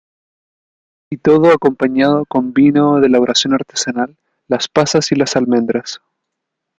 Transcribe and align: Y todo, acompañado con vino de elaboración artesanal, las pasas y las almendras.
Y 1.11 1.17
todo, 1.17 1.53
acompañado 1.53 2.25
con 2.25 2.53
vino 2.53 2.99
de 2.99 3.05
elaboración 3.05 3.53
artesanal, 3.53 4.17
las 4.47 4.67
pasas 4.67 5.11
y 5.11 5.15
las 5.15 5.35
almendras. 5.35 6.01